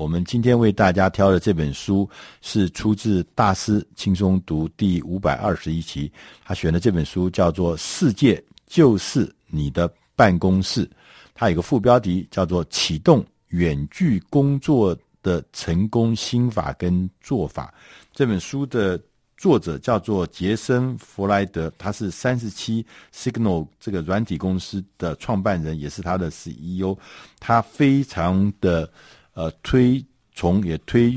[0.00, 2.08] 我们今天为大家挑的这本书
[2.40, 6.10] 是出自《大师轻松读》第五百二十一期，
[6.42, 10.86] 他选的这本书叫做《世界就是你的办公室》，
[11.34, 17.74] 它有个副标题叫做《启动远距工作的成功心法跟做法》。
[18.10, 18.98] 这本书的
[19.36, 26.96] 作者叫做杰森·弗莱德，他是三十七 Signal 这个软体公司的创办人，也是他的 CEO。
[27.38, 28.90] 他非常的。
[29.32, 30.04] 呃，推
[30.34, 31.14] 崇也推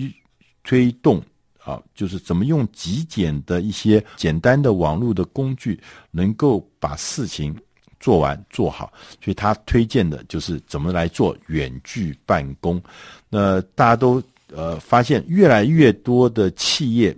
[0.64, 1.22] 推动
[1.60, 5.80] 啊，就是怎么用极简的一些简单的网络的工具，
[6.12, 7.56] 能够把事情
[8.00, 8.94] 做完做好。
[9.24, 12.82] 所以他推荐的就是怎么来做远距办公。
[13.30, 14.22] 那大家都
[14.54, 17.18] 呃发现，越来越多的企业，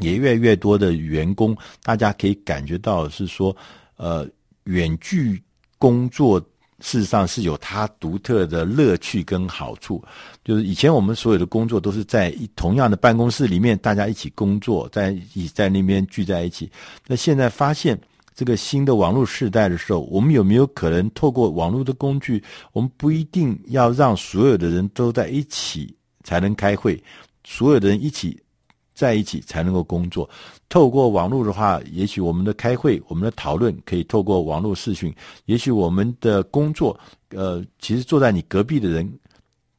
[0.00, 3.56] 也越来越多的员工，大家可以感觉到是说，
[3.96, 4.28] 呃，
[4.64, 5.42] 远距
[5.78, 6.44] 工作。
[6.80, 10.02] 事实上是有它独特的乐趣跟好处，
[10.44, 16.70] 就是以前我们所有的工作都是在同样的办公室里面，大家一起工作，在一在那边聚在一起。
[17.06, 18.00] 那现在发现
[18.34, 22.42] 这个新的网络时代的时候，我们有没有可能透过网络的工具，
[22.72, 27.02] 我们不一定要让所有的人都在一起才能开会，
[27.44, 28.40] 所有的人一起。
[29.00, 30.28] 在一起才能够工作。
[30.68, 35.10] 透过网络的话，也许我们的开会、我们的讨论可以透过网络视讯。
[35.46, 36.98] 也许我们的工作，
[37.30, 39.10] 呃，其实坐在你隔壁的人，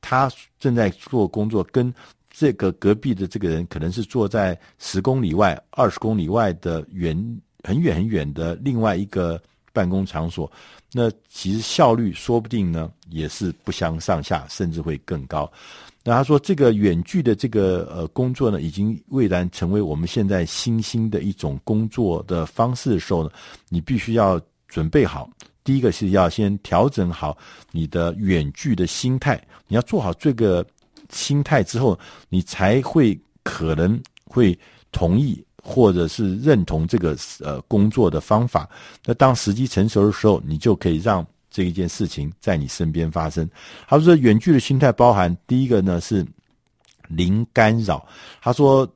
[0.01, 0.27] 他
[0.59, 1.93] 正在做工作，跟
[2.31, 7.15] 这个隔壁的这个人可能是坐在十公里外、二十公里外的远
[7.63, 9.39] 很远很远的另外一个
[9.71, 10.51] 办公场所。
[10.91, 15.49] 那其实效率说不定呢，也是不相上下，甚至会更高。
[16.03, 23.29] 那他说，这个远距的这个呃工作呢，已经蔚然成为我们现在新兴的一种工作的方式的时候呢，
[23.69, 25.29] 你必须要准备好。
[25.63, 27.37] 第一个是要先调整好
[27.71, 30.65] 你的远距的心态，你要做好这个
[31.11, 31.97] 心态之后，
[32.29, 34.57] 你才会可能会
[34.91, 38.67] 同意或者是认同这个呃工作的方法。
[39.05, 41.23] 那当时机成熟的时候，你就可以让。
[41.51, 43.47] 这一件事情在你身边发生。
[43.87, 46.25] 他说，远距的心态包含第一个呢是
[47.09, 48.07] 零干扰。
[48.41, 48.89] 他说，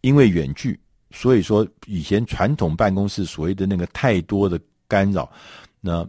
[0.00, 0.78] 因为远距，
[1.12, 5.30] 所以说以前传统办公室所谓的那个太多的干扰，
[5.80, 6.06] 那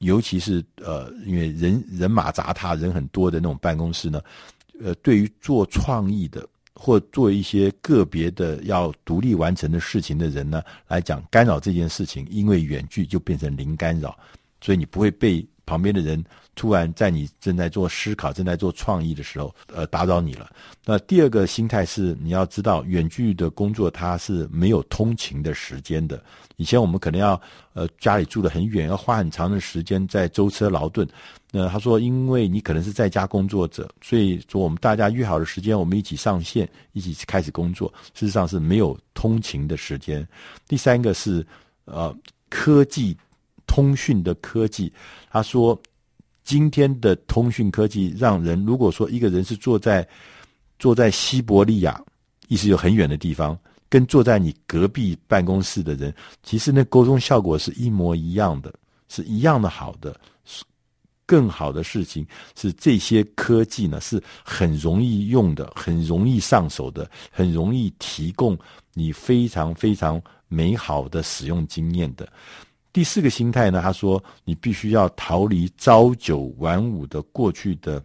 [0.00, 4.20] 尤其是呃，因为人人马杂沓、人很多的那种办公室呢，
[4.82, 14.18] 呃，对于做创意的或做一些个别的要独立完成的事情的人呢来讲，干扰这件事情，因为远距就变成零干扰。
[14.60, 16.22] 所以你不会被旁边的人
[16.56, 20.50] 突然在你正在做思考、正在做创意的时候，呃，打扰你了。
[20.84, 26.22] 那第二个心态是，你要知道，远距的工作它是没有通勤的时间的。
[26.56, 27.40] 以前我们可能要，
[27.72, 31.08] 呃，家里住得很远，要花很长的时间在舟车劳顿。
[31.52, 40.26] 那他说，因为你可能是在家工作者，所以说我们大家约好的时间，我们一起上线，一起开始工作，事实上是没有通勤的时间。
[40.68, 41.46] 第三个是，
[41.84, 42.14] 呃，
[42.50, 43.16] 科技。
[43.70, 44.92] 通讯的科技，
[45.30, 45.80] 他说，
[46.42, 50.06] 今天的通讯科技让人，如果说一个人是坐在
[50.76, 52.02] 坐在西伯利亚，
[52.48, 53.56] 意思有很远的地方，
[53.88, 58.74] 跟坐在你隔壁办公室的人，其实那沟通效果是一模一样的，
[59.08, 60.18] 是一样的好的。
[61.26, 62.26] 更好的事情
[62.56, 68.58] 是，这些科技呢是很容易用的，很容易上手的，很容易提供
[68.94, 72.28] 你非常非常美好的使用经验的。
[72.92, 78.02] 第四个心态呢，他说你必须要逃离朝九晚五的过去的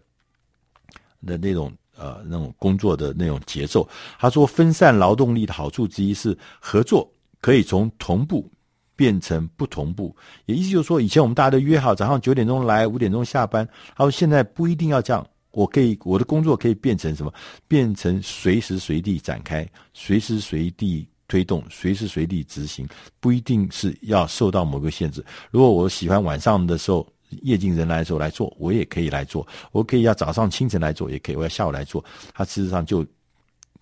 [1.25, 3.87] 的那种呃那种工作的那种节奏。
[4.19, 8.47] 他说分散劳动力的好处之一是合作可以从同步
[8.95, 13.67] 变成不同步，也意思就是说，以前我们大家都约好早上九点钟来，五点钟下班。
[13.95, 17.33] 他说现在不一定要这样，我可以我的工作可以变成什么？
[17.67, 21.07] 变成随时随地展开，随时随地。
[21.27, 22.87] 推动随时随地执行，
[23.19, 25.23] 不一定是要受到某个限制。
[25.51, 27.07] 如果我喜欢晚上的时候，
[27.41, 29.45] 夜静人来的时候来做，我也可以来做。
[29.71, 31.35] 我可以要早上清晨来做，也可以。
[31.35, 33.05] 我要下午来做，它事实上就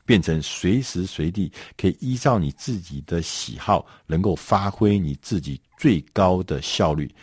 [0.05, 7.13] 变成随时随地可以依照你自己的喜好，能够发挥你自己最高的效率。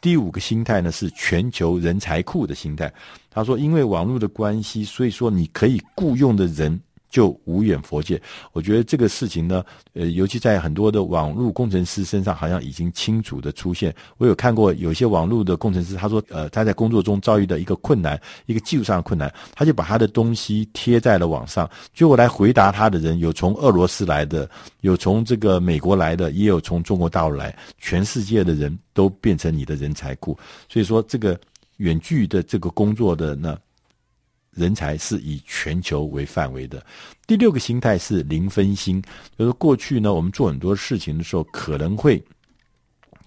[0.00, 2.92] 第五个心态呢，是全球人才库的心态。
[3.28, 6.80] 他说，因为网络的关系，所以说你可以雇佣的人。
[7.12, 8.20] 就无远佛界，
[8.52, 9.62] 我觉得这个事情呢，
[9.92, 13.94] 呃，尤其在很多的网络工程师身上，好像已经清楚的出现。
[14.16, 21.68] 我有看过有些网络的工程师，他说，呃，他在工作中遭遇的一个困难，一个技术上的困难，他就把他的东西贴在了网上。
[21.94, 24.48] 结果来回答他的人，有从俄罗斯来的，
[24.80, 30.34] 有从这个美国来的，也有从中国大陆来，全世界的人都变成你的人才库。
[30.66, 31.38] 所以说，这个
[31.76, 33.58] 远距的这个工作的呢。
[34.54, 36.84] 人才是以全球为范围的。
[37.26, 39.02] 第六个心态是零分心，
[39.38, 42.22] 就是过去呢，我们做很多事情的时候，可能会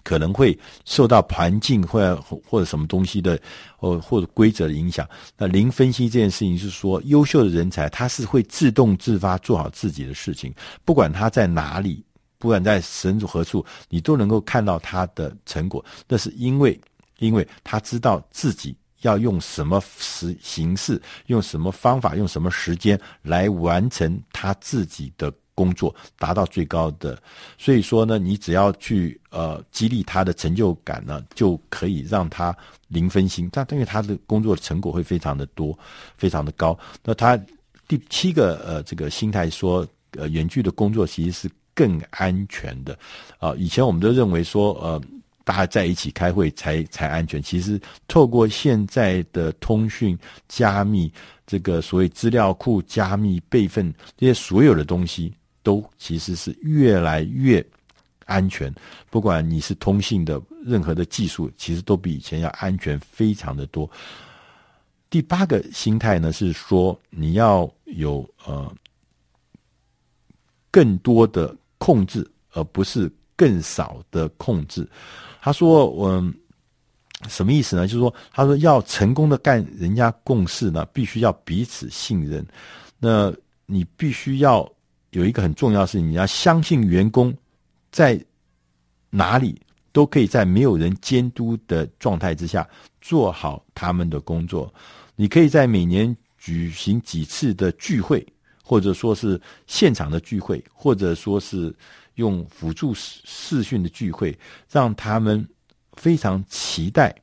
[0.04, 3.36] 可能会受到环境或或者什么东西的，
[3.76, 5.08] 或或者规则的影响。
[5.36, 12.04] 那零分析这件事情是说，优秀的人才他是会自动自发做好自己的事情，不管他在哪里，
[12.38, 15.84] 不管在神处何处，你都能够看到他的成果。
[16.06, 16.80] 那是因为，
[17.18, 18.76] 因为他知道自己。
[19.06, 27.16] 要用什么时形式，用什么方法，用什么时间来完成他自己的工作，达到最高的。
[27.56, 32.54] 所以说呢，你只要去呃激励他的成就感呢，就可以让他
[32.88, 33.48] 零分心。
[33.52, 35.78] 但因为他的工作成果会非常的多，
[36.18, 36.78] 非常的高。
[37.02, 37.40] 那他
[37.88, 39.86] 第七个呃这个心态说，
[40.18, 42.98] 呃远距的工作其实是更安全的
[43.38, 45.00] 啊、以前我们都认为说呃。
[45.46, 47.40] 大家在一起开会才才安全。
[47.40, 51.10] 其实，透过现在的通讯加密，
[51.46, 55.32] 这个所谓资料库加密备份这些所有的东西，
[55.62, 57.64] 都其实是越来越
[58.24, 58.74] 安全。
[59.08, 63.88] 不管你是通信的任何的技术，其实都比以前要安全非常的多。
[65.08, 68.74] 第八个心态呢，是说你要有呃
[70.72, 74.84] 更多的控制，而不是更少的控制。
[75.46, 76.34] 他说：“嗯，
[77.28, 77.86] 什么意思呢？
[77.86, 82.44] 就是说，他说要成功的干人家共事呢，必须要彼此信任。
[82.98, 83.32] 那
[83.64, 84.68] 你必须要
[85.10, 87.32] 有一个很重要的事情，你要相信员工
[87.92, 88.20] 在
[89.08, 89.62] 哪里
[89.92, 92.68] 都可以在没有人监督的状态之下
[93.00, 94.74] 做好他们的工作。
[95.14, 98.26] 你可以在每年举行几次的聚会，
[98.64, 101.72] 或者说是现场的聚会，或者说是。”
[102.16, 104.36] 用辅助视视讯的聚会，
[104.70, 105.46] 让他们
[105.94, 107.14] 非常期待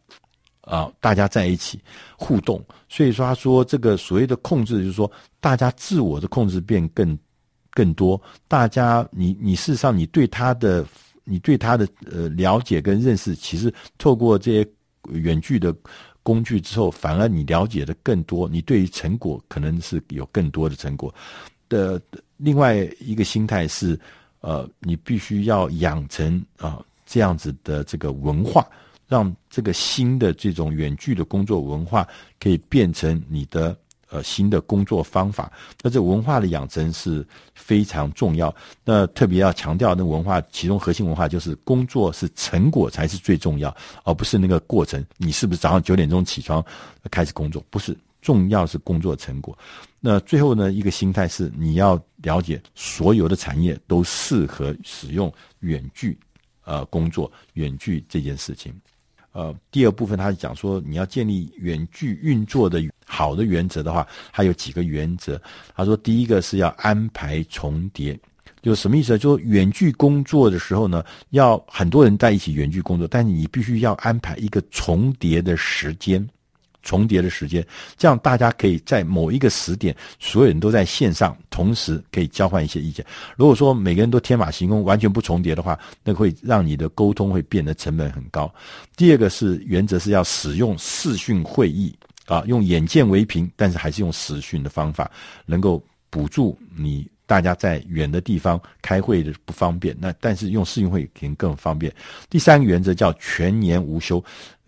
[0.61, 1.79] 啊，大家在一起
[2.17, 2.63] 互动。
[2.87, 7.17] 所以说，他说这个所谓的控制，就是说大家自我的控制变更
[7.71, 8.19] 更多。
[8.47, 10.85] 大家，你你事实上你对他的
[11.23, 14.67] 你对他的呃了解跟认识，其实透过这些
[15.09, 15.75] 远距的
[16.21, 18.47] 工具之后，反而你了解的更多。
[18.47, 21.13] 你对于成果可能是有更多的成果
[21.67, 22.01] 的。
[22.37, 23.99] 另外一个心态是。
[24.43, 28.67] 呃，你必须要养成啊、这样子的这个文化，
[29.07, 32.05] 让这个新的这种远距的工作文化
[32.41, 33.73] 可以变成你的
[34.09, 35.49] 呃新的工作方法。
[35.81, 37.25] 那这文化的养成是
[37.55, 38.53] 非常重要。
[38.83, 43.73] 那特别要强调，那文化其中核心文化就是工作是成果才是最重要，
[44.03, 45.01] 而不是那个过程。
[45.15, 46.61] 你是不是早上九点钟起床
[47.09, 47.63] 开始工作？
[47.69, 47.95] 不是。
[48.23, 49.55] 重要是工作成果。
[49.99, 56.17] 那最后呢，一个心态是你要了解所有的产业都适合使用远距
[56.63, 58.73] 呃工作，远距这件事情。
[59.33, 65.41] 呃，第二部分他讲说，你要建立远距运作的好的原则的话，还有几个原则。
[65.75, 68.19] 他说，第一个是要安排重叠，
[68.61, 69.17] 就什么意思呢？
[69.17, 76.23] 就远距工作的时候呢，要很多人在一起远距工作，但是你必须要安排一个重叠的时间。
[76.83, 77.65] 重叠的时间，
[77.97, 83.03] 这样大家可以在某一个时点，所有人都在线上，同时可以交换一些意见。
[83.37, 88.53] 如果说每个人都天马行空，完全不重叠的话，那会让你的沟通会变得成本很高。
[88.97, 91.95] 第二个是原则是要使用视讯会议
[92.25, 95.09] 啊，用眼见为凭，但是还是用视讯的方法，
[95.45, 99.95] 能够补助你大家在远的地方开会的不方便。
[99.97, 101.91] 那但是用视讯会肯定更方便。
[102.29, 104.21] 第三个原则叫全年无休，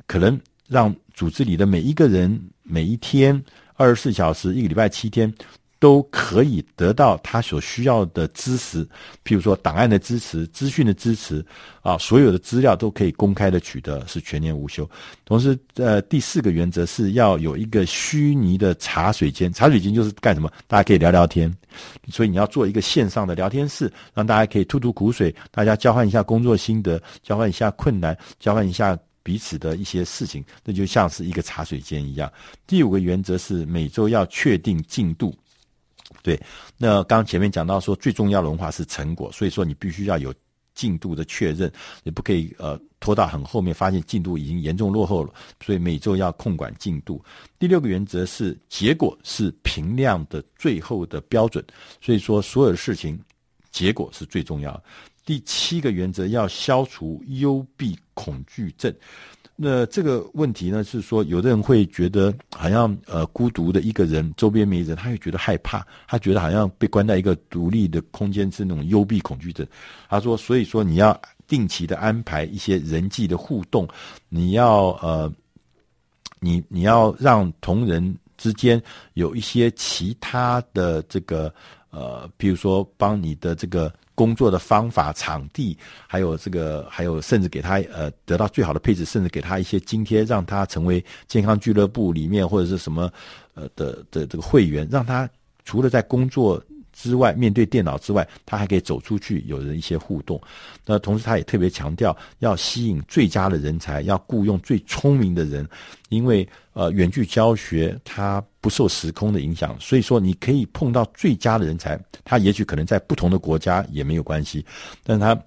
[0.08, 0.40] 可能。
[0.68, 3.42] 让组织里的每一个人每一天
[3.76, 5.34] 二十四小时，一个礼拜七天，
[5.80, 8.86] 都可以得到他所需要的支持，
[9.24, 11.46] 譬如说档案的支持、资讯的支持
[11.82, 14.90] 啊，所有的资料都可以公开的取得，是全年无休。
[15.24, 20.52] 同时，呃，第四个原则是要有一个虚拟的茶水间，茶水间就是干什么？
[20.68, 21.54] 大家可以聊聊天，
[22.10, 28.98] 所以你要做一个线上的聊天室，让大家可以吐吐苦水，大家交换一下工作心得，交换一下困难，交换一下。
[29.25, 32.32] 彼此的一些事情，那就像是一个茶水间一样。
[32.67, 35.36] 第五个原则是每周要确定进度。
[36.22, 36.39] 对，
[36.77, 40.32] 那刚前面讲到说，最重要的文化是成果，所以说你必须要有
[40.75, 41.72] 进度的确认，
[42.03, 45.34] 你不可以呃拖到很后面，发现进度已经严重落后了。
[45.65, 47.20] 所以每周要控管进度。
[47.58, 51.65] 第六个原则是结果是评量的最后的标准，
[52.00, 53.20] 所以说所有的事情
[53.72, 54.84] 结果是最重要的。
[55.25, 58.94] 第七个原则要消除幽闭恐惧症。
[59.58, 69.65] 那这个问题呢，是说有的人会觉得好像呃孤独的一个人，周边没人，他会觉得害怕，他觉得好像被关在一个独立的空间，是那种幽闭恐惧症。
[70.10, 71.17] 他说，所以说你要
[71.48, 73.88] 定期的安排一些人际的互动，
[74.27, 75.32] 你要呃，
[76.41, 78.82] 你你要让同仁之间
[79.13, 81.53] 有一些其他的这个
[81.91, 93.12] 呃，比如说帮你的这个工作的方法、场地，还有这个，还有甚至给他呃得到最好的配置，甚至给他一些津贴，让他成为健康俱乐部里面或者是什么
[93.54, 95.30] 呃的的这个会员，让他
[95.64, 96.64] 除了在工作。
[96.96, 100.42] 之外，面对电脑之外，他还可以走出去，有人一些互动。
[100.86, 105.68] 那同时，他也特别强调要吸引最佳的人才，要雇佣最聪明的人，
[106.08, 114.66] 因为呃，远距教学它不受时空的影响，所以说你可以碰到最佳的人才，他也许可能在不同的国家也没有关系，
[115.04, 115.38] 但他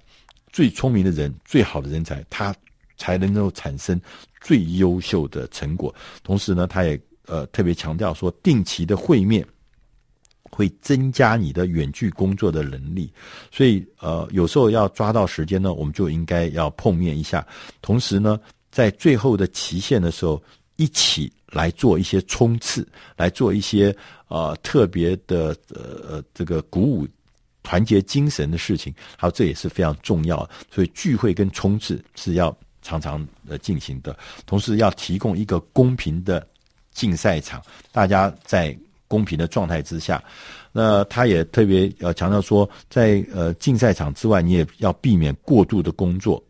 [0.53, 2.55] 最聪明的人、最好的人才，他
[2.97, 3.99] 才能够产生
[4.41, 5.95] 最优秀的成果。
[6.23, 9.47] 同时呢，他也呃特别强调说，定期的会面。
[10.51, 13.13] 会增加你的远距工作的能力，
[13.53, 17.47] 所以呃，有时候要抓到时间呢，我们就应该要碰面一下。
[17.81, 18.39] 同时呢，
[18.71, 20.43] 在最后的期限的时候，
[20.77, 22.87] 一起来做一些冲刺，
[23.17, 23.95] 来做一些
[24.29, 27.07] 呃特别的呃这个鼓舞
[27.63, 30.49] 团结精神的事情，还有这也是非常重要。
[30.73, 36.47] 所以聚会跟冲刺是要常常呃进行的，同时要提供一个公平的
[36.93, 37.63] 竞赛场，
[37.93, 38.77] 大家在。
[39.09, 40.23] 公平的状态之下，
[40.71, 46.41] 那他也特别要强调说，在呃竞赛场之外，你也要避免过度的工作，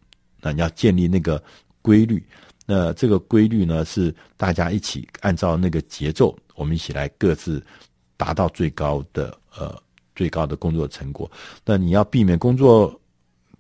[0.43, 1.43] 那你要建立那个
[1.81, 2.23] 规律。
[2.67, 7.65] 那这个规律呢，是大家一起按照那个节奏，我们一起来各自
[8.17, 9.75] 达到最高的呃
[10.15, 11.31] 最高的工作成果。
[11.65, 13.01] 那你要避免工作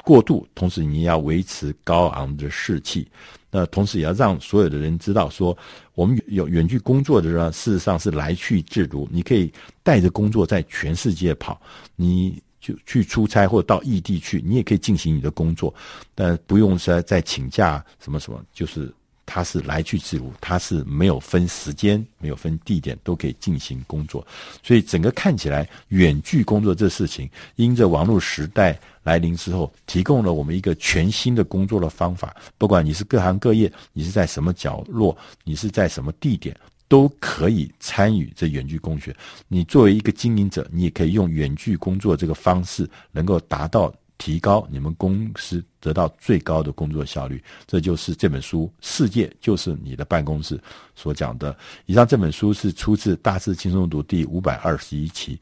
[0.04, 3.08] 过度，同时你要维持高昂的士气。
[3.50, 5.56] 那同时也要让所有的人知道，说
[5.94, 9.08] 我们有远距工作的人，事实上是来去自如。
[9.10, 9.52] 你可以
[9.82, 11.60] 带着工作在全世界跑，
[11.96, 15.74] 你就去出差或者到异地去，你也可以进行你的工作，
[16.14, 18.92] 但不用说再请假什么什么，就是。
[19.30, 24.26] 它是来去自如，它是没有分时间、没有分地点，都可以进行工作。
[24.62, 32.36] 所以整个看起来，远距工作这事情，因着网络时代来临之后，提供了我们一个全新的工作的方法。
[32.58, 36.54] 不管你是各行各业，你是在什么角落，你是在什么地点，
[36.88, 39.16] 都可以参与这远距工学。
[39.48, 43.90] 你作为一个经营者，你也可以用远距工作这个方式，能够达到。
[44.20, 50.56] 提高你们公司得到最高的工作效率，这就是这本书《世界就是你的办公室》
[50.96, 51.56] 所讲的。
[51.86, 55.38] 以上这本书是出自《大师轻松读》第五百二十一期。